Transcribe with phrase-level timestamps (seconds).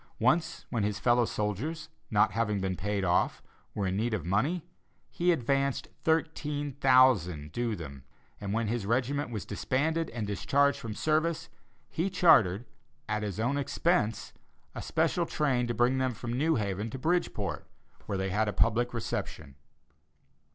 [0.17, 3.43] Once when his fellow soldiers, not having been paid off,
[3.75, 4.65] were in need of money,
[5.11, 8.03] he advanced $13,000 due them,
[8.39, 11.49] and when his regiment was disbanded and discharged from service,
[11.87, 12.65] he chartered,
[13.07, 14.33] at his own expense,
[14.73, 17.67] a special train to bring them from New Haven to Bridgeport,
[18.07, 19.53] where they had a public reception.